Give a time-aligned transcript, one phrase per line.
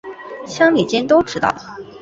[0.47, 1.53] 乡里间都知道